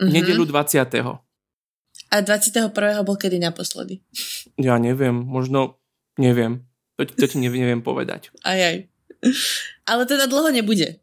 Mm-hmm. 0.00 0.12
Nedelu 0.16 0.44
20. 0.48 2.10
A 2.10 2.16
21. 2.24 2.72
bol 3.04 3.16
kedy 3.20 3.36
naposledy? 3.38 4.00
Ja 4.56 4.80
neviem, 4.80 5.14
možno, 5.14 5.76
neviem. 6.16 6.64
To, 6.96 7.04
to 7.04 7.28
ti 7.28 7.36
neviem 7.36 7.84
povedať. 7.84 8.32
Aj, 8.42 8.56
aj. 8.56 8.76
Ale 9.84 10.02
teda 10.08 10.24
dlho 10.24 10.48
nebude. 10.50 10.98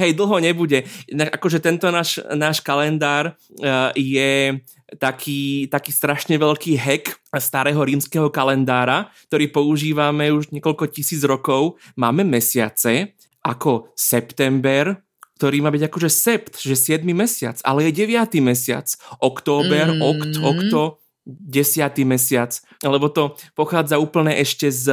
Hej, 0.00 0.16
dlho 0.16 0.36
nebude. 0.40 0.84
Akože 1.08 1.60
tento 1.60 1.88
náš, 1.88 2.20
náš 2.36 2.60
kalendár 2.60 3.36
uh, 3.36 3.92
je 3.96 4.60
taký, 4.96 5.68
taký 5.68 5.90
strašne 5.92 6.36
veľký 6.36 6.76
hack 6.76 7.16
starého 7.40 7.80
rímskeho 7.80 8.28
kalendára, 8.28 9.08
ktorý 9.28 9.48
používame 9.52 10.32
už 10.32 10.52
niekoľko 10.52 10.88
tisíc 10.92 11.24
rokov. 11.24 11.80
Máme 11.96 12.24
mesiace 12.24 13.16
ako 13.44 13.92
september, 13.96 14.96
ktorý 15.42 15.58
má 15.58 15.74
byť 15.74 15.90
akože 15.90 16.06
sept, 16.06 16.62
že 16.62 16.78
7 16.78 17.02
mesiac, 17.10 17.58
ale 17.66 17.90
je 17.90 18.06
9 18.06 18.38
mesiac. 18.38 18.86
Október, 19.18 19.90
mm. 19.90 19.98
okt, 19.98 20.32
okto, 20.38 21.02
desiatý 21.26 22.06
mesiac, 22.06 22.54
lebo 22.82 23.10
to 23.10 23.34
pochádza 23.58 23.98
úplne 23.98 24.38
ešte 24.38 24.70
z, 24.70 24.86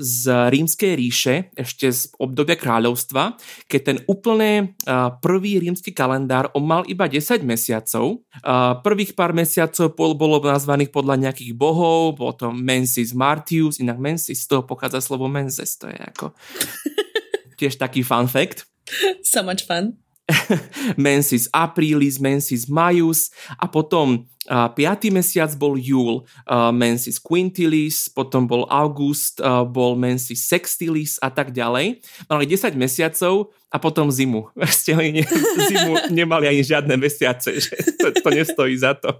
z 0.00 0.48
rímskej 0.48 0.92
ríše, 0.96 1.34
ešte 1.52 1.92
z 1.92 2.08
obdobia 2.16 2.56
kráľovstva, 2.56 3.36
keď 3.68 3.80
ten 3.84 3.98
úplne 4.08 4.76
prvý 5.20 5.60
rímsky 5.60 5.92
kalendár 5.92 6.48
on 6.56 6.64
mal 6.64 6.84
iba 6.88 7.08
10 7.08 7.40
mesiacov. 7.44 8.24
Prvých 8.84 9.12
pár 9.12 9.36
mesiacov 9.36 9.92
bol, 9.92 10.12
bolo 10.16 10.40
nazvaných 10.40 10.88
podľa 10.88 11.28
nejakých 11.28 11.52
bohov, 11.52 12.16
bol 12.16 12.32
to 12.32 12.48
Mensis 12.48 13.12
Martius, 13.12 13.76
inak 13.76 13.96
Mensis, 14.00 14.44
z 14.44 14.56
toho 14.56 14.64
pochádza 14.64 15.04
slovo 15.04 15.28
Menses, 15.28 15.76
to 15.76 15.88
je 15.88 16.00
ako 16.00 16.32
tiež 17.60 17.76
taký 17.76 18.04
fun 18.04 18.28
fact. 18.28 18.71
So 19.32 19.42
much 19.42 19.64
fun. 19.66 20.02
mensis 20.96 21.48
aprilis, 21.52 22.18
mensis 22.22 22.70
majus 22.70 23.30
a 23.58 23.66
potom 23.66 24.24
uh, 24.48 24.68
5. 24.70 25.10
mesiac 25.10 25.50
bol 25.58 25.74
júl, 25.74 26.22
uh, 26.46 26.70
mensis 26.70 27.18
quintilis, 27.18 28.06
potom 28.12 28.46
bol 28.46 28.64
august, 28.70 29.42
uh, 29.42 29.66
bol 29.66 29.98
mensis 29.98 30.46
sextilis 30.46 31.18
a 31.20 31.28
tak 31.28 31.50
ďalej. 31.50 32.00
Mali 32.30 32.44
10 32.46 32.78
mesiacov 32.78 33.50
a 33.68 33.76
potom 33.82 34.08
zimu. 34.08 34.52
Ste 34.70 34.96
ne, 34.96 35.24
zimu 35.68 36.14
nemali 36.14 36.48
ani 36.48 36.62
žiadne 36.62 36.94
mesiace, 36.96 37.58
že 37.58 37.74
to, 37.98 38.14
to 38.14 38.28
nestojí 38.30 38.78
za 38.78 38.94
to. 38.94 39.12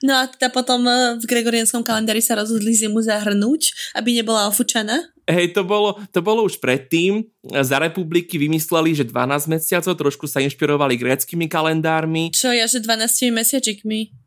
No 0.00 0.16
a 0.16 0.30
teda 0.30 0.48
potom 0.48 0.86
v 1.20 1.24
gregorianskom 1.28 1.84
kalendári 1.84 2.24
sa 2.24 2.38
rozhodli 2.38 2.72
zimu 2.72 3.04
zahrnúť, 3.04 3.92
aby 3.98 4.16
nebola 4.16 4.48
ofučaná? 4.48 5.13
Hej, 5.24 5.56
to 5.56 5.64
bolo, 5.64 5.96
to 6.12 6.20
bolo 6.20 6.44
už 6.44 6.60
predtým. 6.60 7.24
Za 7.44 7.80
republiky 7.80 8.36
vymysleli, 8.36 8.92
že 8.92 9.08
12 9.08 9.48
mesiacov, 9.48 9.92
trošku 9.96 10.24
sa 10.28 10.44
inšpirovali 10.44 11.00
gréckými 11.00 11.48
kalendármi. 11.48 12.28
Čo 12.32 12.52
ja, 12.52 12.68
že 12.68 12.84
12 12.84 13.32
mesiačikmi? 13.32 14.23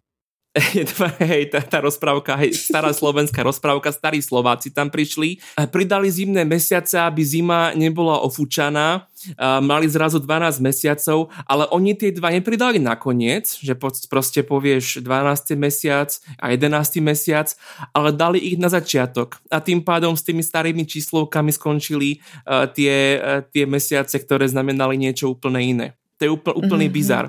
hej, 1.31 1.53
tá, 1.53 1.59
tá 1.61 1.77
rozprávka, 1.83 2.33
hej, 2.41 2.57
stará 2.57 2.89
slovenská 2.89 3.45
rozprávka, 3.45 3.93
starí 3.93 4.19
Slováci 4.23 4.73
tam 4.73 4.89
prišli. 4.89 5.37
Pridali 5.69 6.09
zimné 6.09 6.43
mesiace, 6.43 6.97
aby 6.97 7.21
zima 7.21 7.71
nebola 7.77 8.21
ofúčaná. 8.25 9.05
Mali 9.41 9.89
zrazu 9.89 10.21
12 10.21 10.61
mesiacov, 10.61 11.33
ale 11.49 11.65
oni 11.73 11.97
tie 11.97 12.13
dva 12.13 12.29
nepridali 12.29 12.77
nakoniec, 12.77 13.49
že 13.59 13.73
proste 14.09 14.45
povieš 14.45 15.01
12. 15.01 15.57
mesiac 15.57 16.09
a 16.37 16.53
11. 16.53 17.01
mesiac, 17.01 17.49
ale 17.93 18.13
dali 18.13 18.39
ich 18.41 18.57
na 18.61 18.69
začiatok. 18.69 19.41
A 19.49 19.57
tým 19.61 19.81
pádom 19.81 20.13
s 20.13 20.21
tými 20.21 20.45
starými 20.45 20.85
číslovkami 20.85 21.49
skončili 21.53 22.21
uh, 22.45 22.69
tie, 22.69 23.17
uh, 23.17 23.41
tie 23.49 23.65
mesiace, 23.65 24.21
ktoré 24.21 24.45
znamenali 24.47 24.97
niečo 25.01 25.33
úplne 25.33 25.61
iné. 25.61 25.87
To 26.17 26.21
je 26.25 26.31
úpl, 26.33 26.49
úplný 26.57 26.89
mm-hmm. 26.89 26.97
bizar. 26.97 27.25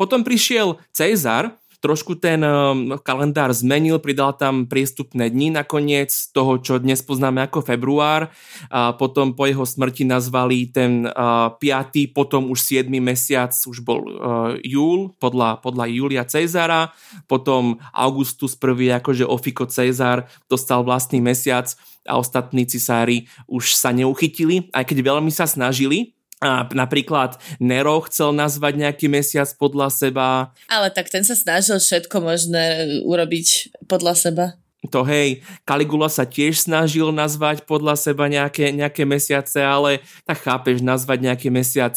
Potom 0.00 0.24
prišiel 0.24 0.80
Cezar, 0.96 1.59
trošku 1.80 2.20
ten 2.20 2.44
um, 2.44 3.00
kalendár 3.00 3.50
zmenil, 3.56 3.98
pridal 3.98 4.36
tam 4.36 4.68
priestupné 4.68 5.32
dni 5.32 5.56
nakoniec 5.56 6.12
toho, 6.30 6.60
čo 6.60 6.76
dnes 6.76 7.00
poznáme 7.00 7.40
ako 7.48 7.64
február. 7.64 8.28
A 8.68 8.92
potom 8.92 9.32
po 9.32 9.48
jeho 9.48 9.64
smrti 9.64 10.04
nazvali 10.04 10.68
ten 10.68 11.08
uh, 11.08 11.56
5. 11.56 12.12
potom 12.12 12.52
už 12.52 12.84
7. 12.84 12.92
mesiac 13.00 13.50
už 13.50 13.80
bol 13.80 14.04
uh, 14.04 14.54
júl 14.60 15.16
podľa, 15.16 15.64
podľa 15.64 15.84
Julia 15.88 16.24
Cezara. 16.28 16.92
Potom 17.24 17.80
Augustus 17.96 18.54
prvý 18.54 18.92
akože 18.92 19.24
Ofiko 19.24 19.64
Cezar 19.64 20.28
dostal 20.46 20.84
vlastný 20.84 21.24
mesiac 21.24 21.72
a 22.04 22.20
ostatní 22.20 22.68
cisári 22.68 23.28
už 23.48 23.76
sa 23.76 23.92
neuchytili, 23.92 24.68
aj 24.72 24.84
keď 24.84 24.98
veľmi 25.04 25.32
sa 25.32 25.44
snažili, 25.48 26.19
a 26.40 26.64
napríklad 26.72 27.36
Nero 27.60 28.00
chcel 28.08 28.32
nazvať 28.32 28.80
nejaký 28.80 29.06
mesiac 29.12 29.46
podľa 29.60 29.92
seba. 29.92 30.56
Ale 30.72 30.88
tak 30.88 31.12
ten 31.12 31.20
sa 31.20 31.36
snažil 31.36 31.76
všetko 31.76 32.16
možné 32.24 32.64
urobiť 33.04 33.76
podľa 33.84 34.14
seba. 34.16 34.46
To 34.88 35.04
hej, 35.04 35.44
Caligula 35.68 36.08
sa 36.08 36.24
tiež 36.24 36.64
snažil 36.64 37.12
nazvať 37.12 37.68
podľa 37.68 38.00
seba 38.00 38.32
nejaké, 38.32 38.72
nejaké 38.72 39.04
mesiace, 39.04 39.60
ale 39.60 40.00
tak 40.24 40.40
chápeš, 40.40 40.80
nazvať 40.80 41.28
nejaký 41.28 41.52
mesiac 41.52 41.92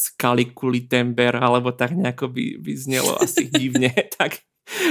Tember, 0.91 1.39
alebo 1.39 1.71
tak 1.71 1.95
nejako 1.95 2.27
by, 2.27 2.59
by 2.59 2.73
znelo 2.75 3.15
asi 3.23 3.47
divne, 3.55 3.87
tak 4.19 4.43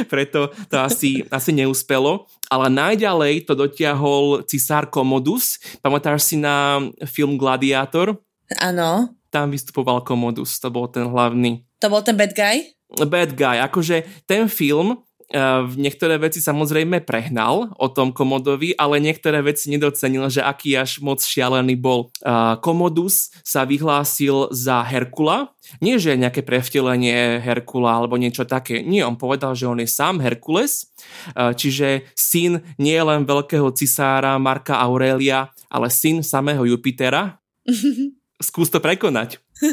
preto 0.08 0.56
to 0.72 0.80
asi, 0.80 1.28
asi 1.28 1.52
neúspelo. 1.52 2.24
Ale 2.48 2.72
najďalej 2.72 3.44
to 3.44 3.52
dotiahol 3.52 4.40
cisár 4.48 4.88
Commodus. 4.88 5.60
Pamätáš 5.84 6.32
si 6.32 6.40
na 6.40 6.80
film 7.04 7.36
Gladiátor? 7.36 8.16
Áno 8.56 9.20
tam 9.32 9.48
vystupoval 9.48 10.04
Commodus, 10.04 10.60
to 10.60 10.68
bol 10.68 10.84
ten 10.92 11.08
hlavný. 11.08 11.64
To 11.80 11.88
bol 11.88 12.04
ten 12.04 12.14
bad 12.14 12.36
guy? 12.36 12.76
Bad 12.92 13.32
guy, 13.32 13.56
akože 13.64 14.28
ten 14.28 14.52
film 14.52 15.00
uh, 15.32 15.64
niektoré 15.74 16.20
veci 16.20 16.38
samozrejme 16.38 17.02
prehnal 17.02 17.72
o 17.80 17.88
tom 17.88 18.12
Komodovi, 18.12 18.76
ale 18.76 19.00
niektoré 19.00 19.40
veci 19.40 19.72
nedocenil, 19.72 20.28
že 20.28 20.44
aký 20.44 20.76
až 20.76 21.00
moc 21.00 21.24
šialený 21.24 21.74
bol. 21.80 22.12
Uh, 22.20 22.60
Komodus 22.60 23.32
sa 23.40 23.64
vyhlásil 23.64 24.52
za 24.52 24.84
Herkula, 24.84 25.56
nie 25.80 25.96
že 25.96 26.14
nejaké 26.14 26.44
prevtelenie 26.44 27.40
Herkula 27.40 28.04
alebo 28.04 28.20
niečo 28.20 28.44
také. 28.44 28.84
Nie, 28.84 29.08
on 29.08 29.16
povedal, 29.16 29.56
že 29.56 29.68
on 29.68 29.80
je 29.80 29.88
sám 29.88 30.20
Herkules, 30.20 30.92
uh, 31.34 31.56
čiže 31.56 32.06
syn 32.12 32.60
nie 32.76 33.00
len 33.00 33.24
veľkého 33.24 33.72
cisára 33.72 34.36
Marka 34.36 34.78
Aurelia, 34.78 35.48
ale 35.72 35.88
syn 35.88 36.20
samého 36.20 36.68
Jupitera. 36.68 37.40
skús 38.42 38.68
to 38.68 38.82
prekonať. 38.82 39.38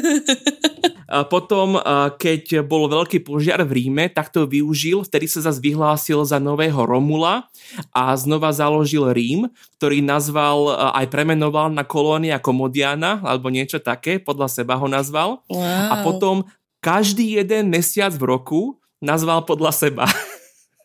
A 1.10 1.26
potom, 1.26 1.74
keď 2.22 2.62
bol 2.62 2.86
veľký 2.86 3.26
požiar 3.26 3.58
v 3.66 3.82
Ríme, 3.82 4.06
tak 4.06 4.30
to 4.30 4.46
využil, 4.46 5.02
vtedy 5.02 5.26
sa 5.26 5.42
zase 5.42 5.58
vyhlásil 5.58 6.22
za 6.22 6.38
nového 6.38 6.86
Romula 6.86 7.50
a 7.90 8.14
znova 8.14 8.54
založil 8.54 9.10
Rím, 9.10 9.50
ktorý 9.74 10.06
nazval, 10.06 10.70
aj 10.94 11.10
premenoval 11.10 11.74
na 11.74 11.82
kolónia 11.82 12.38
Komodiana, 12.38 13.18
alebo 13.26 13.50
niečo 13.50 13.82
také, 13.82 14.22
podľa 14.22 14.62
seba 14.62 14.78
ho 14.78 14.86
nazval. 14.86 15.42
Wow. 15.50 15.90
A 15.90 15.94
potom 16.06 16.46
každý 16.78 17.42
jeden 17.42 17.74
mesiac 17.74 18.14
v 18.14 18.30
roku 18.30 18.78
nazval 19.02 19.42
podľa 19.42 19.74
seba. 19.74 20.06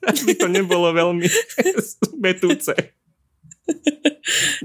Aby 0.01 0.33
to 0.41 0.49
nebolo 0.49 0.89
veľmi 0.89 1.27
metúce. 2.25 2.73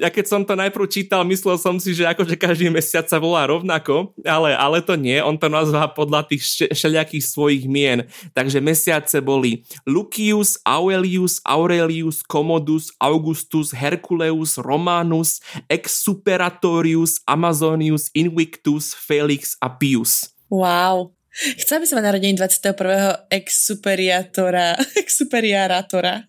Ja 0.00 0.08
keď 0.08 0.24
som 0.24 0.40
to 0.48 0.56
najprv 0.56 0.88
čítal, 0.88 1.20
myslel 1.28 1.60
som 1.60 1.76
si, 1.76 1.92
že 1.92 2.08
akože 2.08 2.36
každý 2.40 2.72
mesiac 2.72 3.04
sa 3.04 3.20
volá 3.20 3.44
rovnako, 3.44 4.16
ale, 4.24 4.56
ale 4.56 4.80
to 4.80 4.96
nie, 4.96 5.20
on 5.20 5.36
to 5.36 5.52
nazvá 5.52 5.84
podľa 5.92 6.24
tých 6.24 6.72
všelijakých 6.72 7.24
svojich 7.24 7.64
mien. 7.68 8.08
Takže 8.32 8.64
mesiace 8.64 9.20
boli 9.20 9.68
Lucius, 9.84 10.56
Aurelius, 10.64 11.44
Aurelius, 11.44 12.24
Commodus, 12.24 12.88
Augustus, 12.96 13.76
Herculeus, 13.76 14.56
Romanus, 14.56 15.44
Exuperatorius, 15.68 17.20
Amazonius, 17.28 18.08
Invictus, 18.16 18.96
Felix 18.96 19.60
a 19.60 19.68
Pius. 19.68 20.32
Wow. 20.48 21.12
Chcela 21.30 21.84
by 21.84 21.86
som 21.86 21.96
mať 22.02 22.06
narodení 22.10 22.34
21. 22.34 23.30
exuperiátora, 23.30 24.74
exuperiátora. 25.04 26.26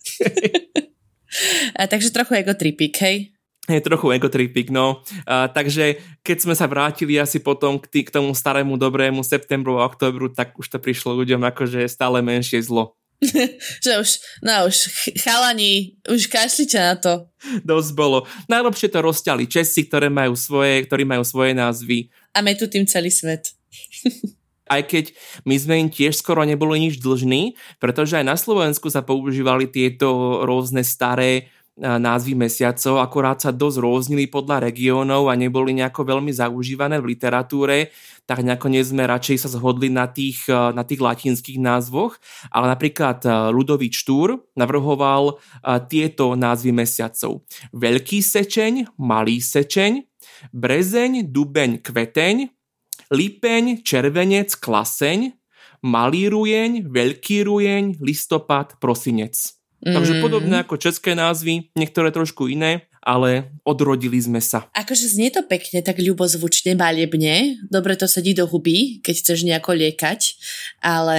A, 1.78 1.88
takže 1.88 2.12
trochu 2.12 2.40
egotripik, 2.40 2.96
hej? 3.02 3.32
Je 3.70 3.82
trochu 3.82 4.12
egotripik, 4.12 4.74
no. 4.74 5.06
A, 5.24 5.48
takže 5.48 6.02
keď 6.26 6.38
sme 6.44 6.56
sa 6.58 6.68
vrátili 6.68 7.16
asi 7.22 7.40
potom 7.40 7.78
k, 7.78 7.86
tý, 7.88 8.00
k 8.04 8.14
tomu 8.14 8.36
starému 8.36 8.76
dobrému 8.76 9.24
septembru 9.24 9.80
a 9.80 9.88
oktobru, 9.88 10.34
tak 10.34 10.58
už 10.58 10.68
to 10.68 10.78
prišlo 10.82 11.16
ľuďom 11.16 11.46
že 11.70 11.86
je 11.86 11.90
stále 11.90 12.20
menšie 12.20 12.60
zlo. 12.66 12.98
že 13.86 13.92
už, 14.02 14.10
no 14.42 14.66
už 14.66 14.90
chalani, 15.22 16.02
už 16.10 16.26
kašlite 16.26 16.78
na 16.82 16.98
to. 16.98 17.30
Dosť 17.62 17.92
bolo. 17.94 18.26
Najlepšie 18.50 18.90
to 18.90 19.00
rozťali 19.06 19.46
Česi, 19.46 19.86
ktoré 19.86 20.10
majú 20.10 20.34
svoje, 20.34 20.82
ktorí 20.90 21.06
majú 21.06 21.22
svoje 21.22 21.54
názvy. 21.54 22.10
A 22.34 22.42
my 22.42 22.58
tu 22.58 22.66
tým 22.66 22.90
celý 22.90 23.14
svet. 23.14 23.54
aj 24.72 24.82
keď 24.88 25.06
my 25.44 25.56
sme 25.60 25.76
im 25.84 25.90
tiež 25.92 26.16
skoro 26.16 26.48
neboli 26.48 26.80
nič 26.80 27.04
dlžní, 27.04 27.60
pretože 27.84 28.16
aj 28.16 28.26
na 28.26 28.40
Slovensku 28.40 28.88
sa 28.88 29.04
používali 29.04 29.68
tieto 29.68 30.42
rôzne 30.48 30.88
staré 30.88 31.52
názvy 31.82 32.36
mesiacov, 32.36 33.00
akorát 33.00 33.40
sa 33.42 33.50
dosť 33.50 33.78
rôznili 33.80 34.28
podľa 34.28 34.70
regiónov 34.70 35.32
a 35.32 35.40
neboli 35.40 35.72
nejako 35.72 36.04
veľmi 36.04 36.30
zaužívané 36.30 37.00
v 37.00 37.16
literatúre, 37.16 37.96
tak 38.28 38.44
nakoniec 38.44 38.92
sme 38.92 39.08
radšej 39.08 39.48
sa 39.48 39.50
zhodli 39.50 39.88
na 39.88 40.06
tých, 40.12 40.46
na 40.52 40.84
tých 40.84 41.00
latinských 41.00 41.58
názvoch, 41.58 42.20
ale 42.54 42.76
napríklad 42.76 43.24
Ludový 43.56 43.90
Štúr 43.90 44.52
navrhoval 44.54 45.40
tieto 45.88 46.36
názvy 46.36 46.76
mesiacov. 46.76 47.48
Veľký 47.74 48.20
sečeň, 48.20 48.92
malý 49.00 49.40
sečeň, 49.42 50.06
brezeň, 50.54 51.34
dubeň, 51.34 51.82
kveteň, 51.82 52.61
lipeň, 53.10 53.82
červenec, 53.82 54.54
klaseň, 54.60 55.34
malý 55.82 56.30
rujeň, 56.30 56.86
veľký 56.86 57.48
rujeň, 57.48 57.84
listopad, 58.00 58.78
prosinec. 58.78 59.34
Mm. 59.82 59.98
Takže 59.98 60.14
podobné 60.22 60.56
ako 60.62 60.78
české 60.78 61.18
názvy, 61.18 61.74
niektoré 61.74 62.14
trošku 62.14 62.46
iné, 62.46 62.86
ale 63.02 63.50
odrodili 63.66 64.22
sme 64.22 64.38
sa. 64.38 64.70
Akože 64.78 65.10
znie 65.10 65.34
to 65.34 65.42
pekne, 65.50 65.82
tak 65.82 65.98
ľubozvučne, 65.98 66.78
malebne. 66.78 67.58
Dobre 67.66 67.98
to 67.98 68.06
sedí 68.06 68.38
do 68.38 68.46
huby, 68.46 69.02
keď 69.02 69.16
chceš 69.18 69.42
nejako 69.42 69.74
liekať, 69.74 70.38
ale 70.86 71.18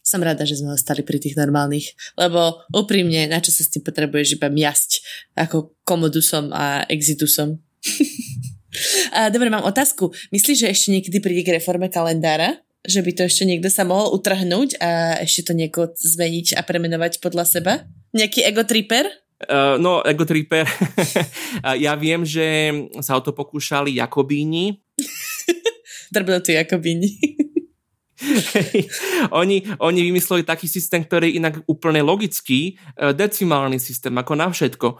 som 0.00 0.24
rada, 0.24 0.48
že 0.48 0.56
sme 0.56 0.72
ostali 0.72 1.04
pri 1.04 1.20
tých 1.20 1.36
normálnych, 1.36 1.92
lebo 2.16 2.64
úprimne, 2.72 3.28
na 3.28 3.44
čo 3.44 3.52
sa 3.52 3.60
s 3.60 3.68
tým 3.68 3.84
potrebuješ 3.84 4.40
iba 4.40 4.48
miasť, 4.48 4.90
ako 5.36 5.76
komodusom 5.84 6.48
a 6.56 6.88
exitusom. 6.88 7.60
Dobre, 9.32 9.48
mám 9.48 9.64
otázku. 9.64 10.12
Myslíš, 10.28 10.64
že 10.64 10.72
ešte 10.72 10.88
niekedy 10.92 11.18
príde 11.24 11.42
k 11.44 11.56
reforme 11.56 11.88
kalendára? 11.88 12.60
že 12.88 13.04
by 13.04 13.10
to 13.12 13.22
ešte 13.28 13.44
niekto 13.44 13.68
sa 13.68 13.84
mohol 13.84 14.16
utrhnúť 14.16 14.80
a 14.80 15.20
ešte 15.20 15.50
to 15.50 15.52
nieko 15.52 15.92
zmeniť 15.92 16.56
a 16.56 16.64
premenovať 16.64 17.20
podľa 17.20 17.44
seba? 17.44 17.72
Nejaký 18.16 18.46
ego 18.48 18.64
tripper? 18.64 19.04
Uh, 19.44 19.76
no, 19.76 20.00
ego 20.02 20.24
tripper. 20.24 20.66
ja 21.84 21.92
viem, 22.00 22.24
že 22.24 22.72
sa 23.04 23.18
o 23.18 23.22
to 23.22 23.36
pokúšali 23.36 23.98
Jakobíni. 23.98 24.80
Drbnutí 26.14 26.56
Jakobíni. 26.56 27.12
Oni, 29.40 29.62
oni 29.78 30.00
vymysleli 30.10 30.42
taký 30.42 30.66
systém, 30.66 31.06
ktorý 31.06 31.30
je 31.30 31.38
inak 31.38 31.54
úplne 31.70 32.02
logický, 32.02 32.74
e, 32.74 33.14
decimálny 33.14 33.78
systém, 33.78 34.10
ako 34.18 34.32
na 34.34 34.50
všetko. 34.50 34.88
E, 34.90 34.96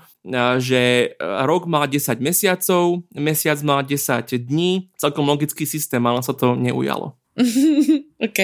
že 0.62 0.82
rok 1.20 1.66
má 1.66 1.90
10 1.90 2.22
mesiacov, 2.22 3.02
mesiac 3.18 3.58
má 3.66 3.82
10 3.82 4.38
dní, 4.38 4.94
celkom 4.94 5.26
logický 5.26 5.66
systém, 5.66 6.00
ale 6.06 6.22
sa 6.22 6.32
to 6.32 6.54
neujalo. 6.54 7.17
OK. 8.26 8.38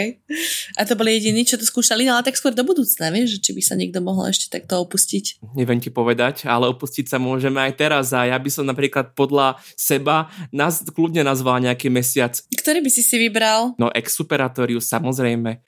A 0.79 0.81
to 0.87 0.95
boli 0.95 1.19
jediní, 1.19 1.43
čo 1.43 1.59
to 1.59 1.67
skúšali, 1.67 2.07
no 2.07 2.15
ale 2.15 2.27
tak 2.27 2.39
skôr 2.39 2.55
do 2.55 2.63
budúcna, 2.63 3.11
vieš, 3.11 3.39
že 3.39 3.51
či 3.51 3.51
by 3.53 3.63
sa 3.63 3.75
niekto 3.75 3.99
mohol 3.99 4.31
ešte 4.31 4.55
takto 4.55 4.79
opustiť. 4.83 5.43
Neviem 5.59 5.83
ti 5.83 5.91
povedať, 5.91 6.47
ale 6.47 6.71
opustiť 6.71 7.11
sa 7.11 7.19
môžeme 7.19 7.59
aj 7.59 7.73
teraz 7.75 8.15
a 8.15 8.27
ja 8.27 8.39
by 8.39 8.51
som 8.51 8.65
napríklad 8.65 9.19
podľa 9.19 9.59
seba 9.75 10.31
nás 10.55 10.83
kľudne 10.87 11.27
nazval 11.27 11.59
nejaký 11.63 11.91
mesiac. 11.91 12.39
Ktorý 12.55 12.81
by 12.81 12.91
si 12.91 13.03
si 13.03 13.17
vybral? 13.19 13.75
No 13.77 13.91
Exuperatorius, 13.91 14.87
samozrejme. 14.87 15.59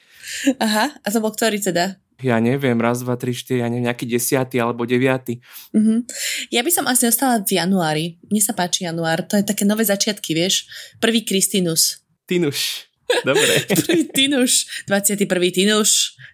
Aha, 0.62 0.86
a 0.94 1.06
to 1.10 1.18
bol 1.18 1.34
ktorý 1.34 1.58
teda? 1.58 1.98
ja 2.22 2.40
neviem, 2.40 2.80
raz, 2.80 3.04
dva, 3.04 3.12
tri, 3.20 3.36
štyri, 3.36 3.60
ja 3.60 3.68
neviem, 3.68 3.92
nejaký 3.92 4.08
desiatý 4.08 4.56
alebo 4.56 4.88
deviatý. 4.88 5.44
Uh-huh. 5.76 6.00
Ja 6.48 6.64
by 6.64 6.70
som 6.72 6.88
asi 6.88 7.04
ostala 7.04 7.44
v 7.44 7.60
januári. 7.60 8.16
Mne 8.32 8.40
sa 8.40 8.56
páči 8.56 8.88
január, 8.88 9.20
to 9.28 9.36
je 9.36 9.44
také 9.44 9.68
nové 9.68 9.84
začiatky, 9.84 10.32
vieš. 10.32 10.64
Prvý 10.96 11.28
Kristinus. 11.28 12.00
Tinuš. 12.24 12.85
Dobre. 13.22 13.52
Prvý 13.86 14.02
Tinuš, 14.10 14.84
21. 14.90 15.26
Tinuš 15.54 15.90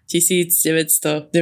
1991. 0.09 1.33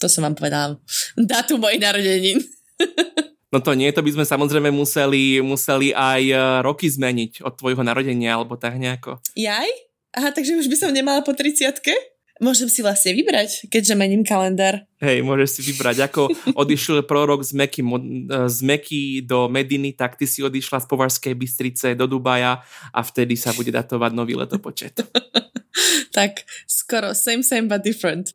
To 0.00 0.06
som 0.08 0.24
vám 0.24 0.36
povedala. 0.36 0.80
Dátum 1.16 1.60
mojich 1.60 1.80
narodenín. 1.80 2.40
No 3.54 3.62
to 3.62 3.78
nie, 3.78 3.88
to 3.94 4.02
by 4.02 4.10
sme 4.10 4.26
samozrejme 4.26 4.74
museli, 4.74 5.38
museli 5.38 5.94
aj 5.94 6.22
e, 6.28 6.36
roky 6.66 6.90
zmeniť 6.90 7.46
od 7.46 7.54
tvojho 7.54 7.80
narodenia, 7.86 8.34
alebo 8.36 8.58
tak 8.58 8.74
nejako. 8.74 9.22
Jaj? 9.38 9.70
Aha, 10.18 10.34
takže 10.34 10.58
už 10.58 10.66
by 10.66 10.76
som 10.76 10.90
nemala 10.90 11.22
po 11.22 11.30
30 11.30 11.78
Môžem 12.36 12.68
si 12.68 12.84
vlastne 12.84 13.16
vybrať, 13.16 13.72
keďže 13.72 13.96
mením 13.96 14.20
kalendár. 14.20 14.84
Hej, 15.00 15.24
môžeš 15.24 15.48
si 15.56 15.60
vybrať. 15.72 16.08
Ako 16.08 16.28
odišiel 16.62 17.04
prorok 17.08 17.40
z 17.40 17.56
Meky, 17.56 17.80
z 18.48 18.58
Meky 18.60 19.02
do 19.24 19.48
Mediny, 19.48 19.96
tak 19.96 20.20
ty 20.20 20.28
si 20.28 20.44
odišla 20.44 20.84
z 20.84 20.86
Považskej 20.88 21.32
Bystrice 21.32 21.86
do 21.96 22.04
Dubaja 22.04 22.60
a 22.92 23.00
vtedy 23.00 23.40
sa 23.40 23.56
bude 23.56 23.72
datovať 23.72 24.10
nový 24.12 24.36
letopočet. 24.36 25.00
tak 26.16 26.44
skoro 26.68 27.16
same, 27.16 27.44
same, 27.44 27.68
but 27.68 27.80
different. 27.80 28.32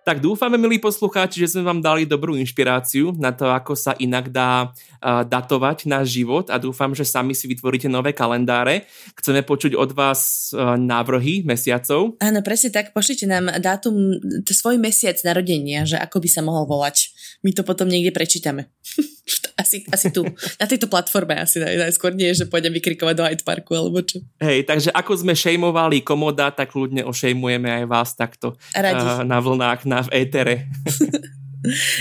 Tak 0.00 0.24
dúfame, 0.24 0.56
milí 0.56 0.80
poslucháči, 0.80 1.44
že 1.44 1.52
sme 1.52 1.68
vám 1.68 1.84
dali 1.84 2.08
dobrú 2.08 2.32
inšpiráciu 2.32 3.12
na 3.20 3.36
to, 3.36 3.52
ako 3.52 3.76
sa 3.76 3.92
inak 4.00 4.32
dá 4.32 4.72
uh, 4.72 5.28
datovať 5.28 5.84
náš 5.84 6.16
život 6.16 6.48
a 6.48 6.56
dúfam, 6.56 6.96
že 6.96 7.04
sami 7.04 7.36
si 7.36 7.44
vytvoríte 7.44 7.84
nové 7.84 8.16
kalendáre. 8.16 8.88
Chceme 9.20 9.44
počuť 9.44 9.76
od 9.76 9.92
vás 9.92 10.52
uh, 10.56 10.80
návrhy 10.80 11.44
mesiacov. 11.44 12.16
Áno, 12.16 12.40
presne 12.40 12.72
tak. 12.72 12.96
Pošlite 12.96 13.28
nám 13.28 13.52
dátum, 13.60 14.16
svoj 14.48 14.80
mesiac 14.80 15.20
narodenia, 15.20 15.84
že 15.84 16.00
ako 16.00 16.24
by 16.24 16.28
sa 16.32 16.40
mohol 16.40 16.64
volať. 16.64 17.12
My 17.44 17.52
to 17.52 17.60
potom 17.60 17.86
niekde 17.86 18.16
prečítame. 18.16 18.72
asi, 19.60 19.84
asi 19.92 20.08
tu, 20.08 20.24
na 20.56 20.64
tejto 20.64 20.88
platforme 20.88 21.36
asi 21.36 21.60
naj, 21.60 21.88
najskôr 21.88 22.16
nie, 22.16 22.32
že 22.32 22.48
pôjdem 22.48 22.72
vykrikovať 22.72 23.14
do 23.14 23.24
Hyde 23.28 23.44
Parku 23.44 23.76
alebo 23.76 24.00
čo. 24.00 24.24
Hej, 24.40 24.64
takže 24.64 24.88
ako 24.96 25.12
sme 25.20 25.36
šejmovali 25.36 26.00
komoda, 26.00 26.48
tak 26.48 26.72
ľudne 26.72 27.04
ošejmujeme 27.04 27.68
aj 27.68 27.84
vás 27.84 28.10
takto 28.16 28.56
Uh, 28.80 29.22
na 29.26 29.38
vlnách, 29.38 29.84
na 29.84 30.00
v 30.02 30.08
étere. 30.24 30.54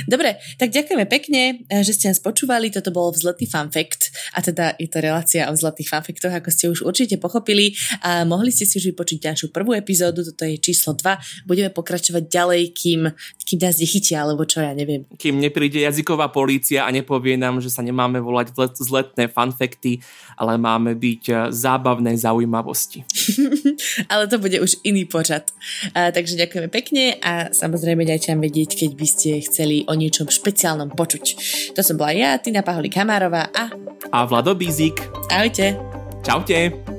Dobre, 0.08 0.40
tak 0.56 0.72
ďakujeme 0.72 1.06
pekne, 1.06 1.42
eh, 1.68 1.84
že 1.84 1.96
ste 1.96 2.08
nás 2.08 2.24
počúvali. 2.24 2.72
Toto 2.72 2.96
bol 2.96 3.12
vzletý 3.12 3.44
fun 3.44 3.68
fact 3.68 4.16
a 4.32 4.40
teda 4.40 4.80
je 4.80 4.88
to 4.88 5.04
relácia 5.04 5.52
o 5.52 5.54
vzletých 5.54 5.90
fun 5.92 6.04
factoch, 6.04 6.32
ako 6.32 6.50
ste 6.50 6.66
už 6.72 6.88
určite 6.88 7.20
pochopili. 7.20 7.76
A 8.00 8.24
mohli 8.24 8.56
ste 8.56 8.64
si 8.64 8.80
už 8.80 8.96
vypočiť 8.96 9.20
našu 9.28 9.52
prvú 9.52 9.76
epizódu, 9.76 10.24
toto 10.24 10.48
je 10.48 10.56
číslo 10.56 10.96
2. 10.96 11.44
Budeme 11.44 11.70
pokračovať 11.74 12.24
ďalej, 12.32 12.62
kým, 12.72 13.12
kým 13.44 13.60
nás 13.60 13.76
nechytia, 13.76 14.24
alebo 14.24 14.48
čo 14.48 14.64
ja 14.64 14.72
neviem. 14.72 15.04
Kým 15.20 15.44
nepríde 15.44 15.84
jazyková 15.84 16.32
polícia 16.32 16.88
a 16.88 16.90
nepovie 16.94 17.36
nám, 17.36 17.60
že 17.60 17.68
sa 17.68 17.84
nemáme 17.84 18.24
volať 18.24 18.56
vzletné 18.56 19.28
fun 19.28 19.52
facty, 19.52 20.00
ale 20.40 20.56
máme 20.56 20.96
byť 20.96 21.24
eh, 21.28 21.36
zábavné 21.52 22.16
zaujímavosti. 22.16 23.04
ale 24.12 24.28
to 24.32 24.40
bude 24.40 24.56
už 24.62 24.80
iný 24.88 25.04
pořad. 25.06 25.52
A, 25.94 26.12
takže 26.12 26.40
ďakujeme 26.40 26.70
pekne 26.72 27.20
a 27.20 27.52
samozrejme 27.52 28.08
dajte 28.08 28.32
nám 28.32 28.46
vedieť, 28.46 28.80
keď 28.80 28.92
by 28.96 29.08
ste 29.08 29.30
chceli 29.50 29.84
o 29.90 29.94
niečom 29.98 30.30
špeciálnom 30.30 30.94
počuť. 30.94 31.26
To 31.74 31.82
som 31.82 31.98
bola 31.98 32.14
ja, 32.14 32.30
Tina 32.38 32.62
Paholík 32.62 32.96
Hamárová 32.96 33.50
a... 33.50 33.74
A 34.14 34.26
Vlado 34.30 34.54
Bízik. 34.54 35.02
Ahojte. 35.34 35.74
Čaute. 36.24 36.99